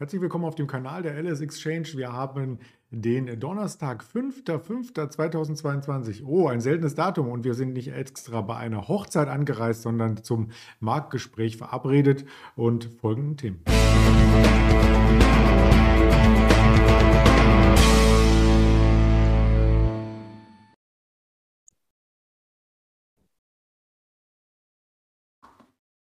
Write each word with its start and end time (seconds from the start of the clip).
Herzlich 0.00 0.22
willkommen 0.22 0.44
auf 0.44 0.54
dem 0.54 0.68
Kanal 0.68 1.02
der 1.02 1.20
LS 1.20 1.40
Exchange. 1.40 1.88
Wir 1.96 2.12
haben 2.12 2.60
den 2.92 3.40
Donnerstag, 3.40 4.04
5.5.2022. 4.04 6.22
Oh, 6.24 6.46
ein 6.46 6.60
seltenes 6.60 6.94
Datum 6.94 7.28
und 7.28 7.42
wir 7.42 7.54
sind 7.54 7.72
nicht 7.72 7.88
extra 7.88 8.42
bei 8.42 8.54
einer 8.54 8.86
Hochzeit 8.86 9.26
angereist, 9.26 9.82
sondern 9.82 10.22
zum 10.22 10.52
Marktgespräch 10.78 11.56
verabredet 11.56 12.26
und 12.54 12.90
folgenden 13.00 13.36
Themen. 13.38 13.64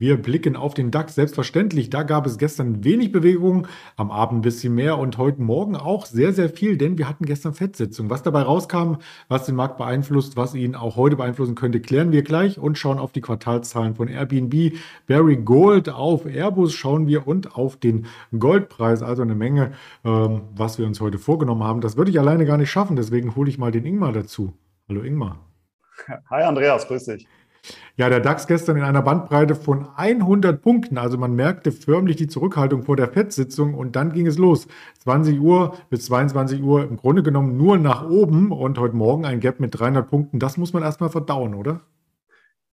Wir 0.01 0.15
blicken 0.15 0.55
auf 0.55 0.73
den 0.73 0.91
DAX. 0.91 1.15
Selbstverständlich, 1.15 1.89
da 1.89 2.03
gab 2.03 2.25
es 2.25 2.37
gestern 2.37 2.85
wenig 2.85 3.11
Bewegung, 3.11 3.67
am 3.97 4.11
Abend 4.11 4.39
ein 4.39 4.41
bisschen 4.41 4.73
mehr 4.73 4.97
und 4.97 5.17
heute 5.17 5.41
Morgen 5.41 5.75
auch 5.75 6.05
sehr, 6.05 6.31
sehr 6.31 6.47
viel, 6.47 6.77
denn 6.77 6.97
wir 6.97 7.09
hatten 7.09 7.25
gestern 7.25 7.53
Fettsitzung. 7.53 8.09
Was 8.09 8.23
dabei 8.23 8.43
rauskam, 8.43 8.93
was 9.27 9.45
den 9.45 9.55
Markt 9.55 9.77
beeinflusst, 9.77 10.37
was 10.37 10.55
ihn 10.55 10.73
auch 10.75 10.95
heute 10.95 11.17
beeinflussen 11.17 11.53
könnte, 11.53 11.81
klären 11.81 12.13
wir 12.13 12.23
gleich 12.23 12.57
und 12.57 12.77
schauen 12.77 12.97
auf 12.97 13.11
die 13.11 13.19
Quartalszahlen 13.19 13.95
von 13.95 14.07
Airbnb, 14.07 14.73
Barry 15.05 15.35
Gold, 15.35 15.89
auf 15.89 16.25
Airbus 16.25 16.73
schauen 16.73 17.07
wir 17.07 17.27
und 17.27 17.57
auf 17.57 17.75
den 17.75 18.05
Goldpreis. 18.31 19.03
Also 19.03 19.23
eine 19.23 19.35
Menge, 19.35 19.73
ähm, 20.05 20.43
was 20.55 20.79
wir 20.79 20.87
uns 20.87 21.01
heute 21.01 21.17
vorgenommen 21.17 21.65
haben. 21.65 21.81
Das 21.81 21.97
würde 21.97 22.09
ich 22.09 22.19
alleine 22.21 22.45
gar 22.45 22.55
nicht 22.55 22.71
schaffen, 22.71 22.95
deswegen 22.95 23.35
hole 23.35 23.49
ich 23.49 23.57
mal 23.57 23.71
den 23.71 23.85
Ingmar 23.85 24.13
dazu. 24.13 24.53
Hallo 24.87 25.01
Ingmar. 25.01 25.45
Hi 26.29 26.43
Andreas, 26.43 26.87
grüß 26.87 27.03
dich. 27.03 27.27
Ja, 27.95 28.09
der 28.09 28.21
DAX 28.21 28.47
gestern 28.47 28.77
in 28.77 28.83
einer 28.83 29.01
Bandbreite 29.01 29.55
von 29.55 29.87
100 29.95 30.61
Punkten. 30.61 30.97
Also 30.97 31.17
man 31.17 31.35
merkte 31.35 31.71
förmlich 31.71 32.15
die 32.15 32.27
Zurückhaltung 32.27 32.83
vor 32.83 32.95
der 32.95 33.09
FED-Sitzung 33.09 33.73
und 33.73 33.95
dann 33.95 34.13
ging 34.13 34.25
es 34.25 34.37
los. 34.37 34.67
20 35.03 35.39
Uhr 35.39 35.75
bis 35.89 36.05
22 36.05 36.63
Uhr 36.63 36.83
im 36.83 36.97
Grunde 36.97 37.23
genommen 37.23 37.57
nur 37.57 37.77
nach 37.77 38.09
oben 38.09 38.51
und 38.51 38.79
heute 38.79 38.95
Morgen 38.95 39.25
ein 39.25 39.39
Gap 39.39 39.59
mit 39.59 39.77
300 39.77 40.07
Punkten. 40.09 40.39
Das 40.39 40.57
muss 40.57 40.73
man 40.73 40.83
erstmal 40.83 41.09
verdauen, 41.09 41.53
oder? 41.53 41.81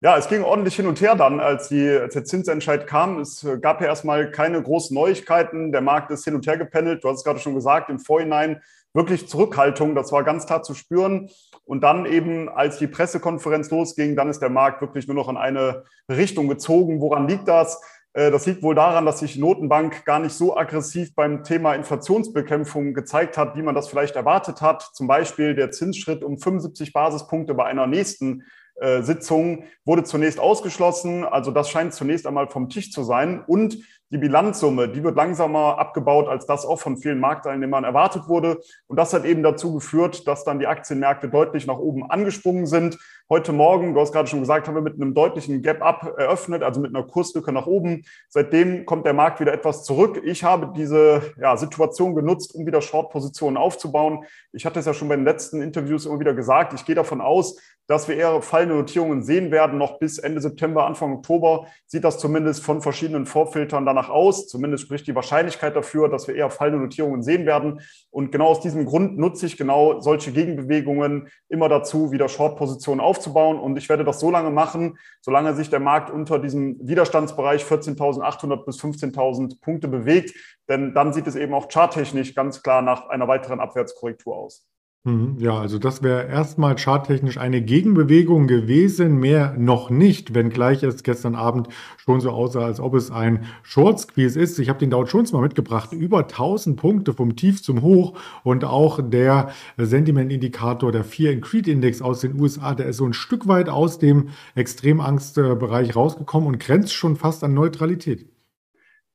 Ja, 0.02 0.18
es 0.18 0.28
ging 0.28 0.44
ordentlich 0.44 0.76
hin 0.76 0.86
und 0.86 1.02
her 1.02 1.16
dann, 1.16 1.40
als, 1.40 1.70
die, 1.70 1.90
als 1.90 2.14
der 2.14 2.26
Zinsentscheid 2.26 2.86
kam. 2.86 3.20
Es 3.20 3.48
gab 3.62 3.82
ja 3.82 3.88
erstmal 3.88 4.30
keine 4.30 4.62
großen 4.62 4.94
Neuigkeiten. 4.94 5.72
Der 5.72 5.82
Markt 5.82 6.12
ist 6.12 6.26
hin 6.26 6.36
und 6.36 6.46
her 6.46 6.58
gependelt. 6.58 7.04
Du 7.04 7.10
hast 7.10 7.18
es 7.20 7.24
gerade 7.24 7.40
schon 7.40 7.56
gesagt, 7.56 7.90
im 7.90 7.98
Vorhinein 7.98 8.62
wirklich 8.96 9.28
Zurückhaltung. 9.28 9.94
Das 9.94 10.12
war 10.12 10.24
ganz 10.24 10.48
klar 10.48 10.64
zu 10.64 10.74
spüren. 10.74 11.30
Und 11.66 11.82
dann 11.82 12.06
eben, 12.06 12.50
als 12.50 12.80
die 12.80 12.88
Pressekonferenz 12.88 13.70
losging, 13.70 14.16
dann 14.16 14.30
ist 14.30 14.42
der 14.42 14.50
Markt 14.50 14.82
wirklich 14.82 15.08
nur 15.08 15.16
noch 15.16 15.30
in 15.30 15.38
eine 15.38 15.84
Richtung 16.10 16.48
gezogen. 16.48 17.02
Woran 17.02 17.28
liegt 17.28 17.48
das? 17.48 17.82
Äh, 18.14 18.32
das 18.32 18.46
liegt 18.46 18.64
wohl 18.64 18.76
daran, 18.76 19.06
dass 19.06 19.20
sich 19.20 19.34
die 19.34 19.40
Notenbank 19.40 20.06
gar 20.06 20.20
nicht 20.20 20.34
so 20.34 20.58
aggressiv 20.58 21.14
beim 21.14 21.44
Thema 21.44 21.76
Inflationsbekämpfung 21.76 22.94
gezeigt 22.94 23.38
hat, 23.38 23.56
wie 23.56 23.62
man 23.62 23.76
das 23.76 23.88
vielleicht 23.88 24.16
erwartet 24.16 24.62
hat. 24.62 24.82
Zum 24.94 25.08
Beispiel 25.08 25.54
der 25.54 25.72
Zinsschritt 25.72 26.24
um 26.24 26.40
75 26.40 26.94
Basispunkte 26.94 27.54
bei 27.54 27.66
einer 27.66 27.88
nächsten 27.88 28.44
äh, 28.76 29.02
Sitzung 29.04 29.64
wurde 29.86 30.04
zunächst 30.04 30.40
ausgeschlossen. 30.40 31.24
Also 31.24 31.52
das 31.52 31.70
scheint 31.70 31.94
zunächst 31.94 32.26
einmal 32.26 32.48
vom 32.48 32.70
Tisch 32.70 32.92
zu 32.92 33.04
sein. 33.04 33.44
Und 33.46 33.78
die 34.16 34.22
Bilanzsumme, 34.22 34.88
die 34.88 35.04
wird 35.04 35.18
langsamer 35.18 35.78
abgebaut, 35.78 36.30
als 36.30 36.46
das 36.46 36.66
auch 36.66 36.80
von 36.80 36.96
vielen 36.96 37.20
Marktteilnehmern 37.20 37.84
erwartet 37.84 38.30
wurde. 38.30 38.62
Und 38.88 38.98
das 38.98 39.14
hat 39.14 39.26
eben 39.26 39.44
dazu 39.44 39.74
geführt, 39.74 40.26
dass 40.26 40.46
dann 40.46 40.60
die 40.60 40.68
Aktienmärkte 40.68 41.28
deutlich 41.28 41.68
nach 41.68 41.78
oben 41.78 42.10
angesprungen 42.10 42.66
sind. 42.66 42.98
Heute 43.28 43.54
Morgen, 43.54 43.96
du 43.96 44.02
hast 44.02 44.14
gerade 44.14 44.30
schon 44.30 44.42
gesagt, 44.42 44.68
haben 44.68 44.76
wir 44.76 44.84
mit 44.84 45.02
einem 45.02 45.16
deutlichen 45.16 45.64
Gap-up 45.64 46.14
eröffnet, 46.16 46.62
also 46.62 46.80
mit 46.80 46.96
einer 46.96 47.08
Kurslücke 47.08 47.52
nach 47.52 47.66
oben. 47.66 48.04
Seitdem 48.30 48.86
kommt 48.86 49.04
der 49.04 49.14
Markt 49.14 49.40
wieder 49.40 49.52
etwas 49.52 49.84
zurück. 49.84 50.22
Ich 50.24 50.44
habe 50.44 50.74
diese 50.78 51.34
ja, 51.42 51.58
Situation 51.58 52.14
genutzt, 52.14 52.54
um 52.54 52.68
wieder 52.68 52.84
Short-Positionen 52.84 53.58
aufzubauen. 53.58 54.26
Ich 54.54 54.64
hatte 54.68 54.80
es 54.80 54.86
ja 54.86 54.94
schon 54.94 55.08
bei 55.08 55.16
den 55.16 55.26
letzten 55.26 55.60
Interviews 55.64 56.06
immer 56.06 56.20
wieder 56.20 56.36
gesagt. 56.36 56.74
Ich 56.76 56.86
gehe 56.86 56.94
davon 56.94 57.20
aus, 57.20 57.60
dass 57.88 58.08
wir 58.08 58.16
eher 58.16 58.44
fallende 58.44 58.76
Notierungen 58.76 59.24
sehen 59.24 59.50
werden. 59.50 59.80
Noch 59.80 59.98
bis 59.98 60.20
Ende 60.20 60.40
September, 60.40 60.86
Anfang 60.86 61.14
Oktober 61.14 61.66
sieht 61.88 62.04
das 62.04 62.20
zumindest 62.20 62.64
von 62.64 62.82
verschiedenen 62.82 63.26
Vorfiltern 63.26 63.88
danach 63.88 64.10
aus. 64.10 64.48
Zumindest 64.48 64.84
spricht 64.84 65.08
die 65.08 65.16
Wahrscheinlichkeit 65.16 65.76
dafür, 65.76 66.10
dass 66.10 66.28
wir 66.28 66.36
eher 66.36 66.52
fallende 66.52 66.80
Notierungen 66.80 67.24
sehen 67.24 67.48
werden. 67.48 67.82
Und 68.12 68.32
genau 68.32 68.48
aus 68.48 68.60
diesem 68.60 68.86
Grund 68.86 69.18
nutze 69.18 69.48
ich 69.48 69.58
genau 69.58 70.00
solche 70.00 70.32
Gegenbewegungen 70.32 71.30
immer 71.50 71.70
dazu, 71.70 72.12
wieder 72.12 72.30
Short-Positionen 72.30 73.02
aufzubauen 73.02 73.15
aufzubauen. 73.16 73.60
Und 73.60 73.78
ich 73.78 73.90
werde 73.90 74.04
das 74.04 74.20
so 74.20 74.30
lange 74.30 74.50
machen, 74.50 74.98
solange 75.22 75.54
sich 75.54 75.70
der 75.70 75.80
Markt 75.80 76.10
unter 76.10 76.40
diesem 76.40 76.78
Widerstandsbereich 76.82 77.64
14.800 77.64 78.66
bis 78.66 78.80
15.000 78.80 79.62
Punkte 79.62 79.88
bewegt. 79.88 80.34
Denn 80.68 80.94
dann 80.94 81.14
sieht 81.14 81.28
es 81.28 81.36
eben 81.36 81.54
auch 81.54 81.68
charttechnisch 81.70 82.36
ganz 82.36 82.62
klar 82.62 82.82
nach 82.82 83.10
einer 83.10 83.28
weiteren 83.28 83.60
Abwärtskorrektur 83.60 84.36
aus. 84.36 84.68
Mhm, 85.08 85.36
ja, 85.38 85.60
also 85.60 85.78
das 85.78 86.02
wäre 86.02 86.28
erstmal 86.28 86.76
charttechnisch 86.76 87.38
eine 87.38 87.62
Gegenbewegung 87.62 88.48
gewesen, 88.48 89.20
mehr 89.20 89.54
noch 89.56 89.92
nicht, 89.92 90.34
wenngleich 90.34 90.82
es 90.82 91.04
gestern 91.04 91.36
Abend 91.36 91.68
schon 91.96 92.22
so 92.22 92.32
aussah, 92.32 92.66
als 92.66 92.80
ob 92.80 92.96
es 92.96 93.12
ein 93.12 93.46
Short 93.62 94.00
Squeeze 94.00 94.40
ist. 94.40 94.58
Ich 94.58 94.68
habe 94.68 94.80
den 94.80 94.90
Dow 94.90 95.04
Jones 95.04 95.32
mal 95.32 95.44
mitgebracht, 95.44 95.94
über 95.94 96.22
1000 96.22 96.76
Punkte 96.76 97.14
vom 97.14 97.36
Tief 97.36 97.62
zum 97.62 97.84
Hoch 97.84 98.18
und 98.44 98.64
auch 98.64 99.00
der 99.00 99.52
Sentiment-Indikator, 99.78 100.92
der 100.92 101.04
Fear 101.04 101.34
and 101.34 101.44
Creed 101.44 101.68
Index 101.68 102.02
aus 102.02 102.22
den 102.22 102.40
USA, 102.40 102.74
der 102.74 102.88
ist 102.88 102.98
so 102.98 103.06
ein 103.06 103.14
Stück 103.14 103.48
weit 103.48 103.70
aus 103.70 104.00
dem 104.00 104.30
Extremangstbereich 104.56 105.96
rausgekommen 105.96 106.48
und 106.48 106.60
grenzt 106.60 106.94
schon 106.96 107.16
fast 107.16 107.44
an 107.44 107.54
Neutralität. 107.54 108.26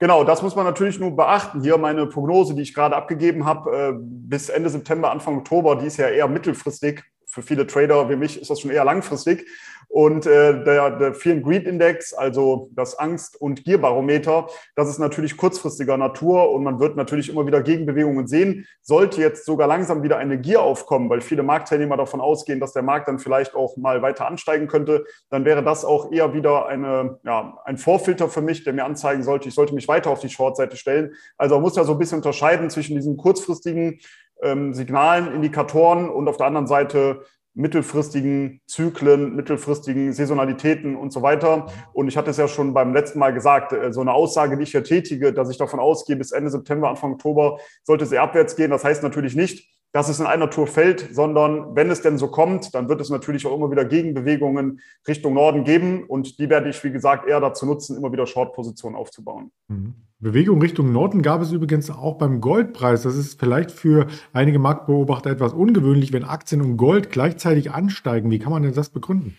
Genau, 0.03 0.25
das 0.25 0.41
muss 0.41 0.57
man 0.57 0.65
natürlich 0.65 0.99
nur 0.99 1.15
beachten. 1.15 1.61
Hier 1.63 1.77
meine 1.77 2.07
Prognose, 2.07 2.55
die 2.55 2.63
ich 2.63 2.73
gerade 2.73 2.97
abgegeben 2.97 3.45
habe, 3.45 3.71
äh, 3.71 3.93
bis 3.99 4.49
Ende 4.49 4.71
September, 4.71 5.11
Anfang 5.11 5.37
Oktober, 5.37 5.77
die 5.77 5.87
ist 5.87 5.99
ja 5.99 6.09
eher 6.09 6.27
mittelfristig. 6.27 7.05
Für 7.27 7.43
viele 7.43 7.67
Trader 7.67 8.09
wie 8.09 8.17
mich 8.17 8.41
ist 8.41 8.49
das 8.51 8.61
schon 8.61 8.71
eher 8.71 8.85
langfristig. 8.85 9.47
Und 9.93 10.25
äh, 10.25 10.63
der, 10.63 10.99
der 10.99 11.15
Fear 11.15 11.35
and 11.35 11.45
Greed 11.45 11.67
Index, 11.67 12.15
also 12.15 12.71
das 12.75 12.97
Angst- 12.97 13.41
und 13.41 13.65
Gierbarometer, 13.65 14.47
das 14.77 14.89
ist 14.89 15.01
natürlich 15.01 15.37
kurzfristiger 15.37 15.97
Natur 15.97 16.53
und 16.53 16.63
man 16.63 16.79
wird 16.79 16.95
natürlich 16.95 17.29
immer 17.29 17.45
wieder 17.45 17.61
Gegenbewegungen 17.61 18.29
sehen. 18.29 18.67
Sollte 18.83 19.21
jetzt 19.21 19.45
sogar 19.45 19.67
langsam 19.67 20.05
wieder 20.05 20.17
eine 20.17 20.39
Gier 20.39 20.63
aufkommen, 20.63 21.11
weil 21.11 21.21
viele 21.21 21.43
Marktteilnehmer 21.43 21.97
davon 21.97 22.21
ausgehen, 22.21 22.61
dass 22.61 22.73
der 22.73 22.85
Markt 22.85 23.09
dann 23.09 23.19
vielleicht 23.19 23.57
auch 23.57 23.77
mal 23.77 24.01
weiter 24.01 24.29
ansteigen 24.29 24.69
könnte, 24.69 25.05
dann 25.29 25.45
wäre 25.45 25.65
das 25.65 25.85
auch 25.85 26.13
eher 26.13 26.35
wieder 26.35 26.67
eine, 26.67 27.19
ja, 27.25 27.59
ein 27.65 27.77
Vorfilter 27.77 28.29
für 28.29 28.43
mich, 28.43 28.63
der 28.63 28.75
mir 28.75 28.85
anzeigen 28.85 29.25
sollte, 29.25 29.49
ich 29.49 29.55
sollte 29.57 29.75
mich 29.75 29.89
weiter 29.89 30.11
auf 30.11 30.21
die 30.21 30.29
Shortseite 30.29 30.77
stellen. 30.77 31.15
Also 31.37 31.57
man 31.57 31.63
muss 31.63 31.75
ja 31.75 31.83
so 31.83 31.93
ein 31.93 31.99
bisschen 31.99 32.19
unterscheiden 32.19 32.71
zwischen 32.71 32.95
diesen 32.95 33.17
kurzfristigen 33.17 33.99
ähm, 34.41 34.73
Signalen, 34.73 35.35
Indikatoren 35.35 36.09
und 36.09 36.29
auf 36.29 36.37
der 36.37 36.47
anderen 36.47 36.69
Seite 36.69 37.23
mittelfristigen 37.61 38.61
Zyklen, 38.67 39.37
mittelfristigen 39.37 40.13
Saisonalitäten 40.13 40.97
und 40.97 41.13
so 41.13 41.23
weiter. 41.23 41.67
Und 41.93 42.09
ich 42.09 42.17
hatte 42.17 42.31
es 42.31 42.37
ja 42.37 42.49
schon 42.49 42.75
beim 42.75 42.93
letzten 42.93 43.19
Mal 43.19 43.33
gesagt, 43.33 43.73
äh, 43.73 43.93
so 43.93 44.01
eine 44.01 44.13
Aussage, 44.13 44.57
die 44.57 44.65
ich 44.65 44.73
hier 44.73 44.85
tätige, 44.85 45.33
dass 45.33 45.51
ich 45.51 45.59
davon 45.59 45.81
ausgehe, 45.81 46.17
bis 46.17 46.33
Ende 46.33 46.51
September, 46.51 46.89
Anfang 46.89 47.13
Oktober 47.13 47.59
sollte 47.85 48.05
es 48.05 48.13
eher 48.13 48.23
abwärts 48.23 48.57
gehen. 48.57 48.71
Das 48.71 48.85
heißt 48.85 49.03
natürlich 49.03 49.35
nicht, 49.35 49.69
dass 49.93 50.09
es 50.09 50.21
in 50.21 50.27
einer 50.27 50.51
Tour 50.51 50.67
fällt, 50.67 51.15
sondern 51.15 51.75
wenn 51.75 51.91
es 51.91 52.01
denn 52.01 52.19
so 52.19 52.29
kommt, 52.29 52.75
dann 52.75 52.89
wird 52.89 53.01
es 53.01 53.11
natürlich 53.11 53.47
auch 53.47 53.57
immer 53.57 53.71
wieder 53.71 53.85
Gegenbewegungen 53.85 54.81
Richtung 55.09 55.35
Norden 55.35 55.65
geben. 55.65 56.05
Und 56.05 56.39
die 56.39 56.49
werde 56.49 56.69
ich, 56.69 56.83
wie 56.85 56.93
gesagt, 56.93 57.27
eher 57.29 57.41
dazu 57.41 57.67
nutzen, 57.67 57.97
immer 57.97 58.13
wieder 58.13 58.27
Short-Positionen 58.27 58.97
aufzubauen. 58.97 59.51
Mhm. 59.69 59.95
Bewegung 60.23 60.61
Richtung 60.61 60.93
Norden 60.93 61.23
gab 61.23 61.41
es 61.41 61.51
übrigens 61.51 61.91
auch 61.91 62.19
beim 62.19 62.43
Goldpreis. 62.43 63.03
Das 63.03 63.17
ist 63.17 63.41
vielleicht 63.41 63.71
für 63.71 64.07
einige 64.35 64.59
Marktbeobachter 64.59 65.31
etwas 65.31 65.55
ungewöhnlich, 65.55 66.13
wenn 66.13 66.25
Aktien 66.25 66.61
und 66.61 66.77
Gold 66.77 67.11
gleichzeitig 67.11 67.71
ansteigen. 67.71 68.31
Wie 68.31 68.39
kann 68.39 68.53
man 68.53 68.63
denn 68.63 68.75
das 68.75 68.91
begründen? 68.91 69.37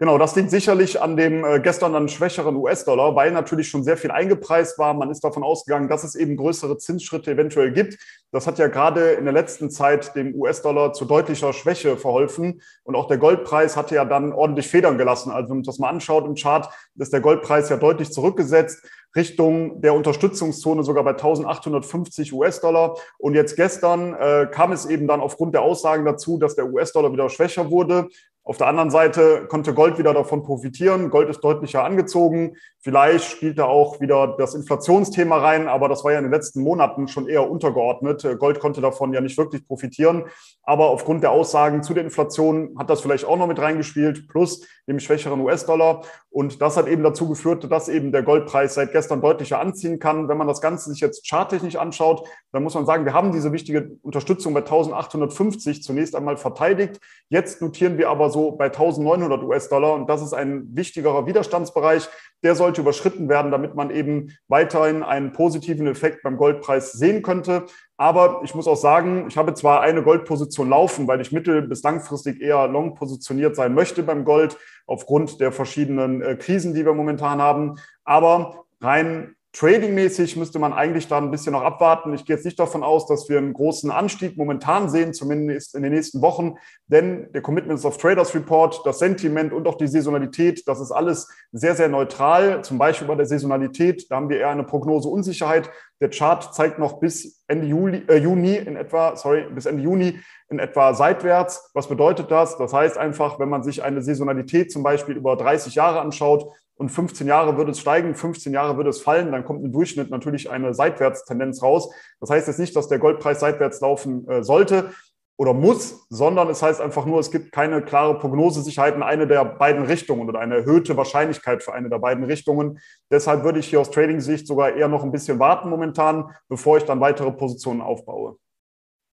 Genau, 0.00 0.18
das 0.18 0.34
liegt 0.34 0.50
sicherlich 0.50 1.00
an 1.00 1.16
dem 1.16 1.44
äh, 1.44 1.60
gestern 1.60 1.92
dann 1.92 2.08
schwächeren 2.08 2.56
US-Dollar, 2.56 3.14
weil 3.14 3.30
natürlich 3.30 3.68
schon 3.68 3.84
sehr 3.84 3.96
viel 3.96 4.10
eingepreist 4.10 4.76
war. 4.76 4.92
Man 4.92 5.08
ist 5.08 5.22
davon 5.22 5.44
ausgegangen, 5.44 5.88
dass 5.88 6.02
es 6.02 6.16
eben 6.16 6.36
größere 6.36 6.78
Zinsschritte 6.78 7.30
eventuell 7.30 7.70
gibt. 7.70 7.96
Das 8.32 8.48
hat 8.48 8.58
ja 8.58 8.66
gerade 8.66 9.12
in 9.12 9.22
der 9.24 9.32
letzten 9.32 9.70
Zeit 9.70 10.16
dem 10.16 10.34
US-Dollar 10.34 10.94
zu 10.94 11.04
deutlicher 11.04 11.52
Schwäche 11.52 11.96
verholfen. 11.96 12.60
Und 12.82 12.96
auch 12.96 13.06
der 13.06 13.18
Goldpreis 13.18 13.76
hatte 13.76 13.94
ja 13.94 14.04
dann 14.04 14.32
ordentlich 14.32 14.66
Federn 14.66 14.98
gelassen. 14.98 15.30
Also 15.30 15.50
wenn 15.50 15.58
man 15.58 15.64
das 15.64 15.78
mal 15.78 15.90
anschaut 15.90 16.26
im 16.26 16.34
Chart, 16.34 16.68
ist 16.96 17.12
der 17.12 17.20
Goldpreis 17.20 17.68
ja 17.68 17.76
deutlich 17.76 18.10
zurückgesetzt. 18.10 18.84
Richtung 19.14 19.80
der 19.80 19.94
Unterstützungszone 19.94 20.82
sogar 20.82 21.04
bei 21.04 21.12
1850 21.12 22.32
US-Dollar. 22.32 22.96
Und 23.16 23.34
jetzt 23.34 23.54
gestern 23.54 24.12
äh, 24.14 24.48
kam 24.50 24.72
es 24.72 24.86
eben 24.86 25.06
dann 25.06 25.20
aufgrund 25.20 25.54
der 25.54 25.62
Aussagen 25.62 26.04
dazu, 26.04 26.36
dass 26.36 26.56
der 26.56 26.66
US-Dollar 26.66 27.12
wieder 27.12 27.30
schwächer 27.30 27.70
wurde 27.70 28.08
Auf 28.46 28.58
der 28.58 28.66
anderen 28.66 28.90
Seite 28.90 29.46
konnte 29.48 29.72
Gold 29.72 29.96
wieder 29.96 30.12
davon 30.12 30.42
profitieren. 30.42 31.08
Gold 31.08 31.30
ist 31.30 31.40
deutlicher 31.40 31.82
angezogen. 31.82 32.56
Vielleicht 32.78 33.24
spielt 33.24 33.58
da 33.58 33.64
auch 33.64 34.02
wieder 34.02 34.36
das 34.36 34.54
Inflationsthema 34.54 35.38
rein, 35.38 35.66
aber 35.66 35.88
das 35.88 36.04
war 36.04 36.12
ja 36.12 36.18
in 36.18 36.24
den 36.24 36.32
letzten 36.32 36.60
Monaten 36.60 37.08
schon 37.08 37.26
eher 37.26 37.50
untergeordnet. 37.50 38.26
Gold 38.38 38.60
konnte 38.60 38.82
davon 38.82 39.14
ja 39.14 39.22
nicht 39.22 39.38
wirklich 39.38 39.66
profitieren. 39.66 40.24
Aber 40.62 40.90
aufgrund 40.90 41.22
der 41.22 41.30
Aussagen 41.30 41.82
zu 41.82 41.94
der 41.94 42.04
Inflation 42.04 42.76
hat 42.78 42.90
das 42.90 43.00
vielleicht 43.00 43.24
auch 43.24 43.38
noch 43.38 43.46
mit 43.46 43.58
reingespielt, 43.58 44.28
plus 44.28 44.66
dem 44.86 45.00
schwächeren 45.00 45.40
US-Dollar. 45.40 46.02
Und 46.28 46.60
das 46.60 46.76
hat 46.76 46.86
eben 46.86 47.02
dazu 47.02 47.26
geführt, 47.28 47.70
dass 47.70 47.88
eben 47.88 48.12
der 48.12 48.22
Goldpreis 48.22 48.74
seit 48.74 48.92
gestern 48.92 49.22
deutlicher 49.22 49.60
anziehen 49.60 49.98
kann. 49.98 50.28
Wenn 50.28 50.36
man 50.36 50.48
das 50.48 50.60
Ganze 50.60 50.90
sich 50.90 51.00
jetzt 51.00 51.26
charttechnisch 51.26 51.76
anschaut, 51.76 52.28
dann 52.52 52.62
muss 52.62 52.74
man 52.74 52.84
sagen, 52.84 53.06
wir 53.06 53.14
haben 53.14 53.32
diese 53.32 53.52
wichtige 53.52 53.96
Unterstützung 54.02 54.52
bei 54.52 54.60
1850 54.60 55.82
zunächst 55.82 56.14
einmal 56.14 56.36
verteidigt. 56.36 57.00
Jetzt 57.30 57.62
notieren 57.62 57.96
wir 57.96 58.10
aber 58.10 58.28
so 58.34 58.52
bei 58.52 58.66
1900 58.66 59.42
US-Dollar 59.42 59.94
und 59.94 60.10
das 60.10 60.20
ist 60.20 60.34
ein 60.34 60.76
wichtigerer 60.76 61.26
Widerstandsbereich. 61.26 62.06
Der 62.42 62.54
sollte 62.54 62.82
überschritten 62.82 63.30
werden, 63.30 63.50
damit 63.50 63.74
man 63.74 63.88
eben 63.88 64.36
weiterhin 64.48 65.02
einen 65.02 65.32
positiven 65.32 65.86
Effekt 65.86 66.22
beim 66.22 66.36
Goldpreis 66.36 66.92
sehen 66.92 67.22
könnte. 67.22 67.64
Aber 67.96 68.42
ich 68.44 68.54
muss 68.54 68.68
auch 68.68 68.76
sagen, 68.76 69.24
ich 69.28 69.38
habe 69.38 69.54
zwar 69.54 69.80
eine 69.80 70.02
Goldposition 70.02 70.68
laufen, 70.68 71.08
weil 71.08 71.22
ich 71.22 71.32
mittel- 71.32 71.62
bis 71.62 71.82
langfristig 71.82 72.42
eher 72.42 72.68
long 72.68 72.94
positioniert 72.94 73.56
sein 73.56 73.72
möchte 73.72 74.02
beim 74.02 74.26
Gold, 74.26 74.58
aufgrund 74.86 75.40
der 75.40 75.52
verschiedenen 75.52 76.20
äh, 76.20 76.36
Krisen, 76.36 76.74
die 76.74 76.84
wir 76.84 76.92
momentan 76.92 77.40
haben. 77.40 77.76
Aber 78.04 78.66
rein 78.82 79.36
Trading-mäßig 79.54 80.36
müsste 80.36 80.58
man 80.58 80.72
eigentlich 80.72 81.06
da 81.06 81.18
ein 81.18 81.30
bisschen 81.30 81.52
noch 81.52 81.62
abwarten. 81.62 82.12
Ich 82.12 82.24
gehe 82.24 82.34
jetzt 82.34 82.44
nicht 82.44 82.58
davon 82.58 82.82
aus, 82.82 83.06
dass 83.06 83.28
wir 83.28 83.38
einen 83.38 83.52
großen 83.52 83.88
Anstieg 83.92 84.36
momentan 84.36 84.90
sehen, 84.90 85.14
zumindest 85.14 85.76
in 85.76 85.84
den 85.84 85.92
nächsten 85.92 86.20
Wochen, 86.22 86.56
denn 86.88 87.30
der 87.32 87.40
Commitments 87.40 87.84
of 87.84 87.96
Traders 87.96 88.34
Report, 88.34 88.82
das 88.84 88.98
Sentiment 88.98 89.52
und 89.52 89.68
auch 89.68 89.76
die 89.76 89.86
Saisonalität, 89.86 90.66
das 90.66 90.80
ist 90.80 90.90
alles 90.90 91.28
sehr, 91.52 91.76
sehr 91.76 91.88
neutral. 91.88 92.64
Zum 92.64 92.78
Beispiel 92.78 93.06
bei 93.06 93.14
der 93.14 93.26
Saisonalität, 93.26 94.10
da 94.10 94.16
haben 94.16 94.28
wir 94.28 94.40
eher 94.40 94.50
eine 94.50 94.64
Prognoseunsicherheit. 94.64 95.70
Der 96.00 96.10
Chart 96.10 96.52
zeigt 96.52 96.80
noch 96.80 96.98
bis 96.98 97.44
Ende 97.46 97.68
Juli, 97.68 98.02
äh, 98.08 98.16
Juni 98.16 98.56
in 98.56 98.74
etwa, 98.74 99.14
sorry, 99.14 99.46
bis 99.54 99.66
Ende 99.66 99.84
Juni 99.84 100.18
in 100.48 100.58
etwa 100.58 100.94
seitwärts. 100.94 101.70
Was 101.74 101.88
bedeutet 101.88 102.28
das? 102.32 102.58
Das 102.58 102.72
heißt 102.72 102.98
einfach, 102.98 103.38
wenn 103.38 103.50
man 103.50 103.62
sich 103.62 103.84
eine 103.84 104.02
Saisonalität 104.02 104.72
zum 104.72 104.82
Beispiel 104.82 105.16
über 105.16 105.36
30 105.36 105.76
Jahre 105.76 106.00
anschaut, 106.00 106.52
und 106.76 106.88
15 106.88 107.26
Jahre 107.26 107.56
würde 107.56 107.70
es 107.70 107.80
steigen, 107.80 108.14
15 108.14 108.52
Jahre 108.52 108.76
würde 108.76 108.90
es 108.90 109.00
fallen, 109.00 109.32
dann 109.32 109.44
kommt 109.44 109.64
im 109.64 109.72
Durchschnitt 109.72 110.10
natürlich 110.10 110.50
eine 110.50 110.74
Seitwärtstendenz 110.74 111.62
raus. 111.62 111.92
Das 112.20 112.30
heißt 112.30 112.48
jetzt 112.48 112.58
nicht, 112.58 112.74
dass 112.74 112.88
der 112.88 112.98
Goldpreis 112.98 113.40
seitwärts 113.40 113.80
laufen 113.80 114.28
äh, 114.28 114.42
sollte 114.42 114.90
oder 115.36 115.52
muss, 115.52 116.06
sondern 116.10 116.48
es 116.48 116.62
heißt 116.62 116.80
einfach 116.80 117.06
nur, 117.06 117.18
es 117.18 117.30
gibt 117.30 117.52
keine 117.52 117.82
klare 117.82 118.18
Prognosesicherheit 118.18 118.94
in 118.94 119.02
eine 119.02 119.26
der 119.26 119.44
beiden 119.44 119.84
Richtungen 119.84 120.28
oder 120.28 120.38
eine 120.38 120.56
erhöhte 120.56 120.96
Wahrscheinlichkeit 120.96 121.62
für 121.62 121.72
eine 121.72 121.88
der 121.88 121.98
beiden 121.98 122.24
Richtungen. 122.24 122.78
Deshalb 123.10 123.42
würde 123.44 123.58
ich 123.58 123.66
hier 123.66 123.80
aus 123.80 123.90
Trading-Sicht 123.90 124.46
sogar 124.46 124.74
eher 124.74 124.88
noch 124.88 125.02
ein 125.02 125.10
bisschen 125.10 125.38
warten 125.38 125.70
momentan, 125.70 126.30
bevor 126.48 126.76
ich 126.76 126.84
dann 126.84 127.00
weitere 127.00 127.32
Positionen 127.32 127.80
aufbaue. 127.80 128.36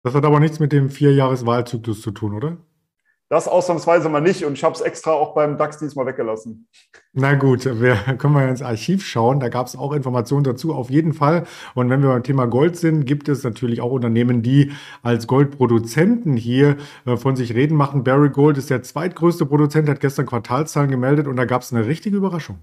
Das 0.04 0.14
hat 0.14 0.24
aber 0.24 0.40
nichts 0.40 0.58
mit 0.58 0.72
dem 0.72 0.88
Vierjahreswahlzyklus 0.88 2.00
zu 2.00 2.12
tun, 2.12 2.34
oder? 2.34 2.56
Das 3.28 3.48
ausnahmsweise 3.48 4.08
mal 4.08 4.20
nicht 4.20 4.44
und 4.44 4.52
ich 4.52 4.62
habe 4.62 4.76
es 4.76 4.80
extra 4.80 5.10
auch 5.10 5.34
beim 5.34 5.58
DAX 5.58 5.78
diesmal 5.78 6.06
weggelassen. 6.06 6.68
Na 7.12 7.34
gut, 7.34 7.64
wir 7.64 7.96
können 8.18 8.34
mal 8.34 8.48
ins 8.48 8.62
Archiv 8.62 9.04
schauen. 9.04 9.40
Da 9.40 9.48
gab 9.48 9.66
es 9.66 9.74
auch 9.74 9.92
Informationen 9.92 10.44
dazu, 10.44 10.72
auf 10.72 10.90
jeden 10.90 11.12
Fall. 11.12 11.44
Und 11.74 11.90
wenn 11.90 12.02
wir 12.02 12.10
beim 12.10 12.22
Thema 12.22 12.46
Gold 12.46 12.76
sind, 12.76 13.04
gibt 13.04 13.28
es 13.28 13.42
natürlich 13.42 13.80
auch 13.80 13.90
Unternehmen, 13.90 14.42
die 14.42 14.70
als 15.02 15.26
Goldproduzenten 15.26 16.36
hier 16.36 16.76
äh, 17.04 17.16
von 17.16 17.34
sich 17.34 17.54
reden 17.54 17.76
machen. 17.76 18.04
Barry 18.04 18.30
Gold 18.30 18.58
ist 18.58 18.70
der 18.70 18.84
zweitgrößte 18.84 19.44
Produzent, 19.44 19.88
hat 19.88 19.98
gestern 19.98 20.26
Quartalszahlen 20.26 20.90
gemeldet 20.90 21.26
und 21.26 21.34
da 21.34 21.46
gab 21.46 21.62
es 21.62 21.72
eine 21.72 21.84
richtige 21.84 22.16
Überraschung. 22.16 22.60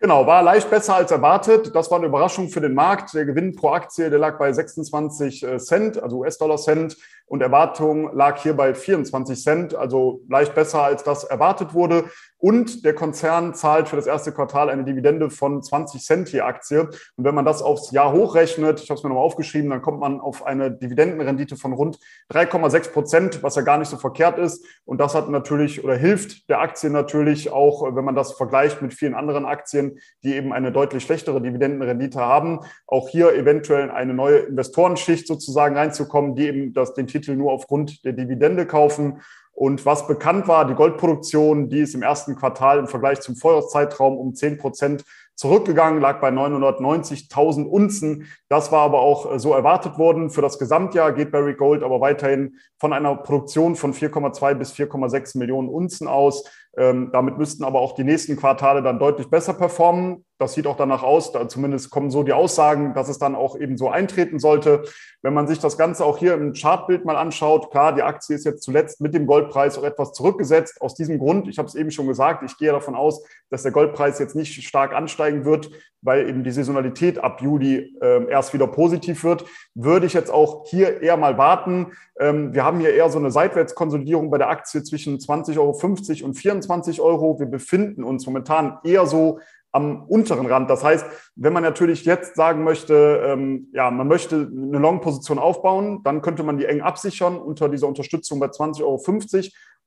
Genau, 0.00 0.26
war 0.28 0.44
leicht 0.44 0.70
besser 0.70 0.94
als 0.94 1.10
erwartet. 1.10 1.74
Das 1.74 1.90
war 1.90 1.98
eine 1.98 2.06
Überraschung 2.06 2.48
für 2.48 2.60
den 2.60 2.72
Markt. 2.72 3.14
Der 3.14 3.24
Gewinn 3.24 3.56
pro 3.56 3.70
Aktie, 3.70 4.10
der 4.10 4.18
lag 4.20 4.38
bei 4.38 4.52
26 4.52 5.42
äh, 5.42 5.58
Cent, 5.58 6.00
also 6.00 6.18
US-Dollar 6.18 6.56
Cent 6.56 6.96
und 7.28 7.42
Erwartung 7.42 8.14
lag 8.14 8.42
hier 8.42 8.54
bei 8.54 8.74
24 8.74 9.42
Cent, 9.42 9.74
also 9.74 10.22
leicht 10.28 10.54
besser 10.54 10.82
als 10.82 11.04
das 11.04 11.24
erwartet 11.24 11.74
wurde. 11.74 12.04
Und 12.40 12.84
der 12.84 12.94
Konzern 12.94 13.54
zahlt 13.54 13.88
für 13.88 13.96
das 13.96 14.06
erste 14.06 14.30
Quartal 14.30 14.70
eine 14.70 14.84
Dividende 14.84 15.28
von 15.28 15.60
20 15.60 16.00
Cent 16.00 16.32
je 16.32 16.40
Aktie. 16.40 16.82
Und 17.16 17.24
wenn 17.24 17.34
man 17.34 17.44
das 17.44 17.62
aufs 17.62 17.90
Jahr 17.90 18.12
hochrechnet, 18.12 18.80
ich 18.80 18.88
habe 18.90 18.96
es 18.96 19.02
mir 19.02 19.08
nochmal 19.08 19.24
aufgeschrieben, 19.24 19.70
dann 19.70 19.82
kommt 19.82 19.98
man 19.98 20.20
auf 20.20 20.46
eine 20.46 20.70
Dividendenrendite 20.70 21.56
von 21.56 21.72
rund 21.72 21.98
3,6 22.32 22.92
Prozent, 22.92 23.42
was 23.42 23.56
ja 23.56 23.62
gar 23.62 23.78
nicht 23.78 23.88
so 23.88 23.96
verkehrt 23.96 24.38
ist. 24.38 24.64
Und 24.84 25.00
das 25.00 25.16
hat 25.16 25.28
natürlich 25.28 25.82
oder 25.82 25.96
hilft 25.96 26.48
der 26.48 26.60
Aktie 26.60 26.90
natürlich 26.90 27.50
auch, 27.50 27.94
wenn 27.94 28.04
man 28.04 28.14
das 28.14 28.32
vergleicht 28.32 28.82
mit 28.82 28.94
vielen 28.94 29.14
anderen 29.14 29.44
Aktien, 29.44 29.98
die 30.22 30.36
eben 30.36 30.52
eine 30.52 30.70
deutlich 30.70 31.02
schlechtere 31.02 31.42
Dividendenrendite 31.42 32.20
haben, 32.20 32.60
auch 32.86 33.08
hier 33.08 33.34
eventuell 33.34 33.90
eine 33.90 34.14
neue 34.14 34.38
Investorenschicht 34.38 35.26
sozusagen 35.26 35.76
reinzukommen, 35.76 36.36
die 36.36 36.46
eben 36.46 36.72
das, 36.72 36.94
den 36.94 37.08
Titel 37.08 37.17
nur 37.26 37.52
aufgrund 37.52 38.04
der 38.04 38.12
Dividende 38.12 38.66
kaufen. 38.66 39.20
Und 39.52 39.84
was 39.84 40.06
bekannt 40.06 40.46
war, 40.46 40.66
die 40.66 40.74
Goldproduktion, 40.74 41.68
die 41.68 41.80
ist 41.80 41.96
im 41.96 42.02
ersten 42.02 42.36
Quartal 42.36 42.78
im 42.78 42.86
Vergleich 42.86 43.20
zum 43.20 43.34
Vorjahreszeitraum 43.34 44.16
um 44.16 44.32
10 44.32 44.56
Prozent 44.56 45.04
zurückgegangen, 45.34 46.00
lag 46.00 46.20
bei 46.20 46.28
990.000 46.28 47.64
Unzen. 47.64 48.28
Das 48.48 48.70
war 48.70 48.82
aber 48.82 49.00
auch 49.00 49.32
äh, 49.34 49.38
so 49.40 49.52
erwartet 49.54 49.98
worden. 49.98 50.30
Für 50.30 50.42
das 50.42 50.60
Gesamtjahr 50.60 51.12
geht 51.12 51.32
Barry 51.32 51.54
Gold 51.54 51.82
aber 51.82 52.00
weiterhin 52.00 52.56
von 52.78 52.92
einer 52.92 53.16
Produktion 53.16 53.74
von 53.74 53.92
4,2 53.94 54.54
bis 54.54 54.72
4,6 54.74 55.38
Millionen 55.38 55.68
Unzen 55.68 56.06
aus. 56.06 56.44
Ähm, 56.76 57.10
damit 57.12 57.36
müssten 57.36 57.64
aber 57.64 57.80
auch 57.80 57.96
die 57.96 58.04
nächsten 58.04 58.36
Quartale 58.36 58.80
dann 58.82 59.00
deutlich 59.00 59.28
besser 59.28 59.54
performen. 59.54 60.24
Das 60.38 60.54
sieht 60.54 60.68
auch 60.68 60.76
danach 60.76 61.02
aus, 61.02 61.32
da 61.32 61.48
zumindest 61.48 61.90
kommen 61.90 62.10
so 62.10 62.22
die 62.22 62.32
Aussagen, 62.32 62.94
dass 62.94 63.08
es 63.08 63.18
dann 63.18 63.34
auch 63.34 63.58
eben 63.58 63.76
so 63.76 63.90
eintreten 63.90 64.38
sollte. 64.38 64.84
Wenn 65.20 65.34
man 65.34 65.48
sich 65.48 65.58
das 65.58 65.76
Ganze 65.76 66.04
auch 66.04 66.18
hier 66.18 66.34
im 66.34 66.52
Chartbild 66.52 67.04
mal 67.04 67.16
anschaut, 67.16 67.72
klar, 67.72 67.92
die 67.92 68.02
Aktie 68.02 68.36
ist 68.36 68.44
jetzt 68.44 68.62
zuletzt 68.62 69.00
mit 69.00 69.14
dem 69.14 69.26
Goldpreis 69.26 69.76
auch 69.76 69.82
etwas 69.82 70.12
zurückgesetzt. 70.12 70.80
Aus 70.80 70.94
diesem 70.94 71.18
Grund, 71.18 71.48
ich 71.48 71.58
habe 71.58 71.66
es 71.66 71.74
eben 71.74 71.90
schon 71.90 72.06
gesagt, 72.06 72.44
ich 72.44 72.56
gehe 72.56 72.70
davon 72.70 72.94
aus, 72.94 73.24
dass 73.50 73.64
der 73.64 73.72
Goldpreis 73.72 74.20
jetzt 74.20 74.36
nicht 74.36 74.62
stark 74.62 74.94
ansteigen 74.94 75.44
wird, 75.44 75.70
weil 76.02 76.28
eben 76.28 76.44
die 76.44 76.52
Saisonalität 76.52 77.18
ab 77.18 77.42
Juli 77.42 77.96
äh, 78.00 78.30
erst 78.30 78.54
wieder 78.54 78.68
positiv 78.68 79.24
wird, 79.24 79.44
würde 79.74 80.06
ich 80.06 80.12
jetzt 80.12 80.30
auch 80.30 80.66
hier 80.68 81.02
eher 81.02 81.16
mal 81.16 81.36
warten. 81.36 81.92
Ähm, 82.20 82.54
wir 82.54 82.64
haben 82.64 82.78
hier 82.78 82.94
eher 82.94 83.10
so 83.10 83.18
eine 83.18 83.32
Seitwärtskonsolidierung 83.32 84.30
bei 84.30 84.38
der 84.38 84.50
Aktie 84.50 84.84
zwischen 84.84 85.18
20,50 85.18 85.58
Euro 85.58 86.26
und 86.26 86.34
24 86.34 87.00
Euro. 87.00 87.40
Wir 87.40 87.46
befinden 87.46 88.04
uns 88.04 88.24
momentan 88.26 88.78
eher 88.84 89.06
so 89.06 89.40
am 89.72 90.04
unteren 90.04 90.46
Rand. 90.46 90.70
Das 90.70 90.82
heißt, 90.82 91.06
wenn 91.36 91.52
man 91.52 91.62
natürlich 91.62 92.04
jetzt 92.04 92.36
sagen 92.36 92.64
möchte, 92.64 93.22
ähm, 93.24 93.68
ja, 93.72 93.90
man 93.90 94.08
möchte 94.08 94.50
eine 94.50 94.78
Long-Position 94.78 95.38
aufbauen, 95.38 96.00
dann 96.04 96.22
könnte 96.22 96.42
man 96.42 96.58
die 96.58 96.64
eng 96.64 96.80
absichern 96.80 97.36
unter 97.38 97.68
dieser 97.68 97.86
Unterstützung 97.86 98.40
bei 98.40 98.46
20,50 98.46 98.82
Euro. 98.82 98.98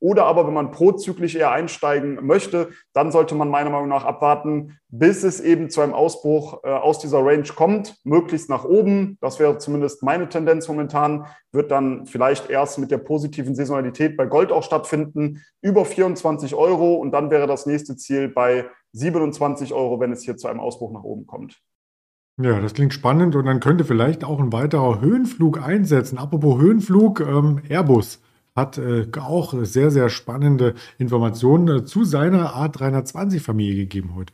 Oder 0.01 0.25
aber, 0.25 0.47
wenn 0.47 0.55
man 0.55 0.71
prozyklisch 0.71 1.35
eher 1.35 1.51
einsteigen 1.51 2.25
möchte, 2.25 2.69
dann 2.91 3.11
sollte 3.11 3.35
man 3.35 3.49
meiner 3.49 3.69
Meinung 3.69 3.87
nach 3.87 4.03
abwarten, 4.03 4.79
bis 4.89 5.23
es 5.23 5.39
eben 5.39 5.69
zu 5.69 5.79
einem 5.81 5.93
Ausbruch 5.93 6.63
äh, 6.63 6.69
aus 6.69 6.97
dieser 6.97 7.23
Range 7.23 7.47
kommt, 7.55 7.95
möglichst 8.03 8.49
nach 8.49 8.65
oben. 8.65 9.19
Das 9.21 9.39
wäre 9.39 9.59
zumindest 9.59 10.01
meine 10.01 10.27
Tendenz 10.27 10.67
momentan. 10.67 11.27
Wird 11.51 11.69
dann 11.69 12.07
vielleicht 12.07 12.49
erst 12.49 12.79
mit 12.79 12.89
der 12.89 12.97
positiven 12.97 13.53
Saisonalität 13.53 14.17
bei 14.17 14.25
Gold 14.25 14.51
auch 14.51 14.63
stattfinden, 14.63 15.43
über 15.61 15.85
24 15.85 16.55
Euro. 16.55 16.95
Und 16.95 17.11
dann 17.11 17.29
wäre 17.29 17.45
das 17.45 17.67
nächste 17.67 17.95
Ziel 17.95 18.27
bei 18.27 18.65
27 18.93 19.71
Euro, 19.71 19.99
wenn 19.99 20.11
es 20.11 20.23
hier 20.23 20.35
zu 20.35 20.47
einem 20.47 20.61
Ausbruch 20.61 20.91
nach 20.91 21.03
oben 21.03 21.27
kommt. 21.27 21.61
Ja, 22.41 22.59
das 22.59 22.73
klingt 22.73 22.93
spannend 22.93 23.35
und 23.35 23.45
dann 23.45 23.59
könnte 23.59 23.83
vielleicht 23.83 24.23
auch 24.23 24.39
ein 24.39 24.51
weiterer 24.51 24.99
Höhenflug 24.99 25.61
einsetzen. 25.61 26.17
Apropos 26.17 26.59
Höhenflug, 26.59 27.19
ähm, 27.19 27.61
Airbus 27.69 28.19
hat 28.55 28.77
äh, 28.77 29.07
auch 29.19 29.53
sehr, 29.63 29.91
sehr 29.91 30.09
spannende 30.09 30.75
Informationen 30.97 31.79
äh, 31.79 31.85
zu 31.85 32.03
seiner 32.03 32.55
A320-Familie 32.55 33.75
gegeben 33.75 34.15
heute. 34.15 34.33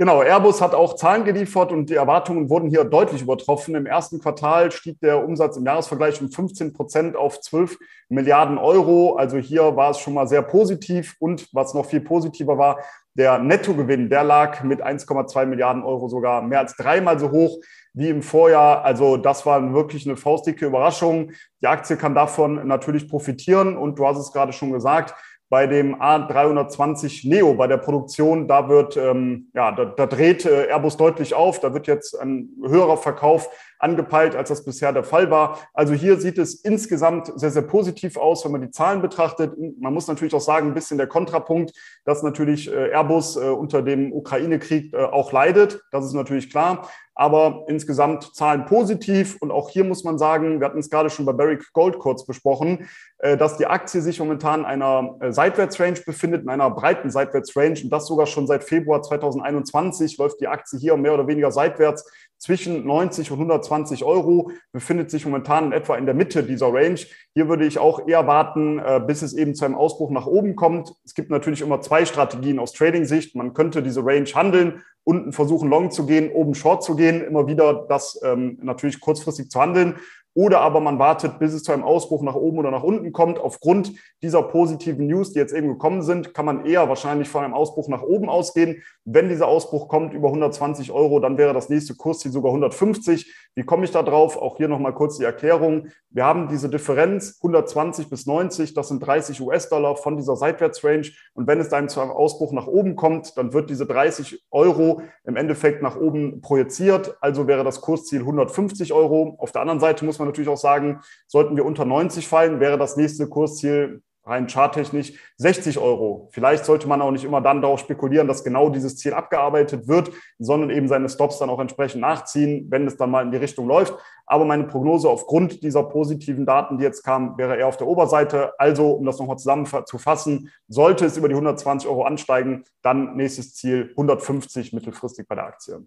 Genau, 0.00 0.22
Airbus 0.22 0.62
hat 0.62 0.74
auch 0.74 0.96
Zahlen 0.96 1.26
geliefert 1.26 1.72
und 1.72 1.90
die 1.90 1.94
Erwartungen 1.94 2.48
wurden 2.48 2.70
hier 2.70 2.84
deutlich 2.84 3.20
übertroffen. 3.20 3.74
Im 3.74 3.84
ersten 3.84 4.18
Quartal 4.18 4.72
stieg 4.72 4.98
der 5.00 5.22
Umsatz 5.22 5.58
im 5.58 5.66
Jahresvergleich 5.66 6.22
um 6.22 6.30
15 6.30 6.72
Prozent 6.72 7.16
auf 7.16 7.38
12 7.42 7.76
Milliarden 8.08 8.56
Euro. 8.56 9.16
Also 9.16 9.36
hier 9.36 9.76
war 9.76 9.90
es 9.90 9.98
schon 9.98 10.14
mal 10.14 10.26
sehr 10.26 10.40
positiv 10.40 11.16
und 11.18 11.46
was 11.52 11.74
noch 11.74 11.84
viel 11.84 12.00
positiver 12.00 12.56
war, 12.56 12.78
der 13.12 13.40
Nettogewinn, 13.40 14.08
der 14.08 14.24
lag 14.24 14.62
mit 14.62 14.82
1,2 14.82 15.44
Milliarden 15.44 15.82
Euro 15.82 16.08
sogar 16.08 16.40
mehr 16.40 16.60
als 16.60 16.76
dreimal 16.76 17.18
so 17.18 17.30
hoch 17.30 17.58
wie 17.92 18.08
im 18.08 18.22
Vorjahr. 18.22 18.82
Also 18.82 19.18
das 19.18 19.44
war 19.44 19.74
wirklich 19.74 20.06
eine 20.06 20.16
faustdicke 20.16 20.64
Überraschung. 20.64 21.32
Die 21.60 21.66
Aktie 21.66 21.98
kann 21.98 22.14
davon 22.14 22.66
natürlich 22.66 23.06
profitieren 23.06 23.76
und 23.76 23.98
du 23.98 24.06
hast 24.06 24.16
es 24.16 24.32
gerade 24.32 24.54
schon 24.54 24.72
gesagt, 24.72 25.14
bei 25.50 25.66
dem 25.66 26.00
A320 26.00 27.28
Neo, 27.28 27.54
bei 27.54 27.66
der 27.66 27.76
Produktion, 27.76 28.46
da 28.46 28.68
wird, 28.68 28.96
ähm, 28.96 29.50
ja, 29.52 29.72
da, 29.72 29.84
da 29.84 30.06
dreht 30.06 30.46
äh, 30.46 30.68
Airbus 30.68 30.96
deutlich 30.96 31.34
auf. 31.34 31.58
Da 31.58 31.74
wird 31.74 31.88
jetzt 31.88 32.18
ein 32.18 32.50
höherer 32.64 32.96
Verkauf 32.96 33.50
angepeilt, 33.80 34.36
als 34.36 34.50
das 34.50 34.64
bisher 34.64 34.92
der 34.92 35.04
Fall 35.04 35.30
war. 35.30 35.58
Also 35.72 35.94
hier 35.94 36.20
sieht 36.20 36.38
es 36.38 36.54
insgesamt 36.54 37.32
sehr, 37.34 37.50
sehr 37.50 37.62
positiv 37.62 38.16
aus, 38.16 38.44
wenn 38.44 38.52
man 38.52 38.60
die 38.60 38.70
Zahlen 38.70 39.02
betrachtet. 39.02 39.54
Man 39.78 39.94
muss 39.94 40.06
natürlich 40.06 40.34
auch 40.34 40.40
sagen, 40.40 40.68
ein 40.68 40.74
bisschen 40.74 40.98
der 40.98 41.06
Kontrapunkt, 41.06 41.72
dass 42.04 42.22
natürlich 42.22 42.70
äh, 42.70 42.90
Airbus 42.90 43.36
äh, 43.36 43.40
unter 43.40 43.82
dem 43.82 44.12
Ukraine-Krieg 44.12 44.92
äh, 44.92 45.04
auch 45.04 45.32
leidet. 45.32 45.80
Das 45.90 46.04
ist 46.04 46.12
natürlich 46.12 46.50
klar 46.50 46.88
aber 47.16 47.64
insgesamt 47.68 48.34
Zahlen 48.34 48.64
positiv. 48.64 49.36
Und 49.40 49.50
auch 49.50 49.68
hier 49.68 49.84
muss 49.84 50.04
man 50.04 50.16
sagen, 50.16 50.58
wir 50.58 50.66
hatten 50.66 50.78
es 50.78 50.88
gerade 50.88 51.10
schon 51.10 51.26
bei 51.26 51.34
Barrick 51.34 51.70
Gold 51.74 51.98
kurz 51.98 52.24
besprochen, 52.24 52.88
dass 53.18 53.58
die 53.58 53.66
Aktie 53.66 54.00
sich 54.00 54.18
momentan 54.20 54.60
in 54.60 54.64
einer 54.64 55.16
Seitwärtsrange 55.28 56.00
befindet, 56.06 56.44
in 56.44 56.48
einer 56.48 56.70
breiten 56.70 57.10
Seitwärtsrange 57.10 57.82
und 57.84 57.90
das 57.90 58.06
sogar 58.06 58.24
schon 58.24 58.46
seit 58.46 58.64
Februar 58.64 59.02
2021 59.02 60.16
läuft 60.16 60.40
die 60.40 60.48
Aktie 60.48 60.78
hier 60.78 60.96
mehr 60.96 61.12
oder 61.12 61.26
weniger 61.26 61.52
seitwärts 61.52 62.10
zwischen 62.40 62.86
90 62.86 63.30
und 63.30 63.38
120 63.38 63.69
Euro, 64.02 64.50
befindet 64.72 65.10
sich 65.10 65.24
momentan 65.24 65.66
in 65.66 65.72
etwa 65.72 65.96
in 65.96 66.06
der 66.06 66.14
Mitte 66.14 66.42
dieser 66.42 66.72
Range. 66.72 67.00
Hier 67.34 67.48
würde 67.48 67.64
ich 67.64 67.78
auch 67.78 68.06
eher 68.06 68.26
warten, 68.26 68.78
äh, 68.78 69.00
bis 69.06 69.22
es 69.22 69.32
eben 69.34 69.54
zu 69.54 69.64
einem 69.64 69.74
Ausbruch 69.74 70.10
nach 70.10 70.26
oben 70.26 70.56
kommt. 70.56 70.92
Es 71.04 71.14
gibt 71.14 71.30
natürlich 71.30 71.60
immer 71.60 71.80
zwei 71.80 72.04
Strategien 72.04 72.58
aus 72.58 72.72
Trading-Sicht. 72.72 73.36
Man 73.36 73.54
könnte 73.54 73.82
diese 73.82 74.04
Range 74.04 74.28
handeln 74.34 74.82
unten 75.04 75.32
versuchen, 75.32 75.70
long 75.70 75.90
zu 75.90 76.06
gehen, 76.06 76.30
oben 76.30 76.54
short 76.54 76.84
zu 76.84 76.94
gehen, 76.94 77.22
immer 77.22 77.46
wieder 77.46 77.86
das 77.88 78.20
ähm, 78.22 78.58
natürlich 78.62 79.00
kurzfristig 79.00 79.50
zu 79.50 79.60
handeln. 79.60 79.96
Oder 80.32 80.60
aber 80.60 80.78
man 80.78 81.00
wartet, 81.00 81.40
bis 81.40 81.52
es 81.52 81.64
zu 81.64 81.72
einem 81.72 81.82
Ausbruch 81.82 82.22
nach 82.22 82.36
oben 82.36 82.58
oder 82.58 82.70
nach 82.70 82.84
unten 82.84 83.10
kommt. 83.12 83.40
Aufgrund 83.40 83.92
dieser 84.22 84.44
positiven 84.44 85.08
News, 85.08 85.32
die 85.32 85.40
jetzt 85.40 85.52
eben 85.52 85.66
gekommen 85.66 86.02
sind, 86.02 86.34
kann 86.34 86.44
man 86.44 86.66
eher 86.66 86.88
wahrscheinlich 86.88 87.28
von 87.28 87.42
einem 87.42 87.54
Ausbruch 87.54 87.88
nach 87.88 88.02
oben 88.02 88.28
ausgehen. 88.28 88.80
Wenn 89.04 89.28
dieser 89.28 89.48
Ausbruch 89.48 89.88
kommt 89.88 90.14
über 90.14 90.28
120 90.28 90.92
Euro, 90.92 91.18
dann 91.18 91.36
wäre 91.36 91.52
das 91.52 91.68
nächste 91.68 91.96
Kursziel 91.96 92.30
sogar 92.30 92.52
150. 92.52 93.34
Wie 93.56 93.64
komme 93.64 93.84
ich 93.84 93.90
da 93.90 94.02
drauf? 94.02 94.36
Auch 94.36 94.56
hier 94.56 94.68
nochmal 94.68 94.94
kurz 94.94 95.18
die 95.18 95.24
Erklärung. 95.24 95.88
Wir 96.08 96.24
haben 96.24 96.48
diese 96.48 96.68
Differenz 96.68 97.38
120 97.42 98.08
bis 98.08 98.26
90, 98.26 98.74
das 98.74 98.88
sind 98.88 99.04
30 99.04 99.40
US-Dollar 99.40 99.96
von 99.96 100.16
dieser 100.16 100.36
Seitwärtsrange. 100.36 101.10
Und 101.34 101.46
wenn 101.46 101.60
es 101.60 101.68
dann 101.68 101.88
zu 101.88 102.00
einem 102.00 102.12
Ausbruch 102.12 102.52
nach 102.52 102.68
oben 102.68 102.94
kommt, 102.94 103.36
dann 103.36 103.52
wird 103.52 103.68
diese 103.68 103.86
30 103.86 104.44
Euro 104.50 105.02
im 105.24 105.36
Endeffekt 105.36 105.82
nach 105.82 105.96
oben 105.96 106.40
projiziert. 106.40 107.16
Also 107.20 107.48
wäre 107.48 107.64
das 107.64 107.80
Kursziel 107.80 108.20
150 108.20 108.92
Euro. 108.92 109.36
Auf 109.38 109.50
der 109.52 109.62
anderen 109.62 109.80
Seite 109.80 110.04
muss 110.04 110.18
man 110.18 110.28
natürlich 110.28 110.50
auch 110.50 110.56
sagen, 110.56 111.00
sollten 111.26 111.56
wir 111.56 111.64
unter 111.64 111.84
90 111.84 112.28
fallen, 112.28 112.60
wäre 112.60 112.78
das 112.78 112.96
nächste 112.96 113.28
Kursziel 113.28 114.02
rein 114.30 114.48
charttechnisch 114.48 115.12
60 115.36 115.78
Euro. 115.78 116.28
Vielleicht 116.32 116.64
sollte 116.64 116.88
man 116.88 117.02
auch 117.02 117.10
nicht 117.10 117.24
immer 117.24 117.40
dann 117.40 117.60
darauf 117.60 117.80
spekulieren, 117.80 118.28
dass 118.28 118.44
genau 118.44 118.70
dieses 118.70 118.96
Ziel 118.96 119.12
abgearbeitet 119.12 119.88
wird, 119.88 120.10
sondern 120.38 120.70
eben 120.70 120.88
seine 120.88 121.08
Stops 121.08 121.38
dann 121.38 121.50
auch 121.50 121.58
entsprechend 121.58 122.00
nachziehen, 122.00 122.66
wenn 122.70 122.86
es 122.86 122.96
dann 122.96 123.10
mal 123.10 123.24
in 123.24 123.32
die 123.32 123.38
Richtung 123.38 123.66
läuft. 123.66 123.94
Aber 124.26 124.44
meine 124.44 124.64
Prognose 124.64 125.08
aufgrund 125.08 125.62
dieser 125.64 125.82
positiven 125.82 126.46
Daten, 126.46 126.78
die 126.78 126.84
jetzt 126.84 127.02
kamen, 127.02 127.36
wäre 127.36 127.56
eher 127.56 127.66
auf 127.66 127.76
der 127.76 127.88
Oberseite. 127.88 128.52
Also, 128.58 128.92
um 128.92 129.04
das 129.04 129.18
nochmal 129.18 129.38
zusammenzufassen, 129.38 130.50
sollte 130.68 131.04
es 131.04 131.16
über 131.16 131.28
die 131.28 131.34
120 131.34 131.88
Euro 131.88 132.04
ansteigen, 132.04 132.64
dann 132.82 133.16
nächstes 133.16 133.54
Ziel 133.54 133.88
150 133.90 134.72
mittelfristig 134.72 135.26
bei 135.26 135.34
der 135.34 135.46
Aktie. 135.46 135.84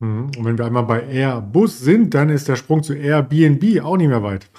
Mhm. 0.00 0.30
Und 0.36 0.44
wenn 0.44 0.58
wir 0.58 0.66
einmal 0.66 0.84
bei 0.84 1.06
Airbus 1.06 1.80
sind, 1.80 2.12
dann 2.14 2.28
ist 2.28 2.48
der 2.48 2.56
Sprung 2.56 2.82
zu 2.82 2.94
Airbnb 2.94 3.82
auch 3.82 3.96
nicht 3.96 4.08
mehr 4.08 4.22
weit. 4.22 4.50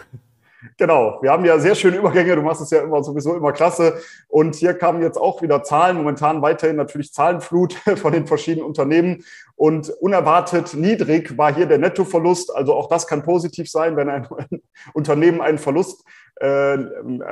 Genau, 0.81 1.19
wir 1.21 1.29
haben 1.29 1.45
ja 1.45 1.59
sehr 1.59 1.75
schöne 1.75 1.97
Übergänge, 1.97 2.35
du 2.35 2.41
machst 2.41 2.59
es 2.59 2.71
ja 2.71 2.81
immer 2.81 3.03
sowieso 3.03 3.35
immer 3.35 3.51
klasse. 3.51 4.01
Und 4.27 4.55
hier 4.55 4.73
kamen 4.73 5.03
jetzt 5.03 5.15
auch 5.15 5.43
wieder 5.43 5.61
Zahlen, 5.61 5.95
momentan 5.95 6.41
weiterhin 6.41 6.75
natürlich 6.75 7.13
Zahlenflut 7.13 7.73
von 7.97 8.11
den 8.11 8.25
verschiedenen 8.25 8.65
Unternehmen. 8.65 9.23
Und 9.61 9.91
unerwartet 9.91 10.73
niedrig 10.73 11.37
war 11.37 11.53
hier 11.53 11.67
der 11.67 11.77
Nettoverlust. 11.77 12.51
Also 12.55 12.73
auch 12.73 12.89
das 12.89 13.05
kann 13.05 13.21
positiv 13.21 13.69
sein, 13.69 13.95
wenn 13.95 14.09
ein 14.09 14.27
Unternehmen 14.95 15.39
einen 15.39 15.59
Verlust 15.59 16.03
äh, 16.37 16.79